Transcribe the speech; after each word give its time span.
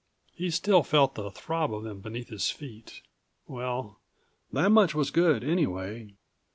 He 0.33 0.49
still 0.49 0.81
felt 0.81 1.13
the 1.13 1.29
throb 1.29 1.71
of 1.71 1.83
them 1.83 1.99
beneath 2.01 2.29
his 2.29 2.49
feet. 2.49 3.03
Well, 3.45 3.99
that 4.51 4.69
much 4.71 4.95
was 4.95 5.11
good 5.11 5.43
anyway. 5.43 6.15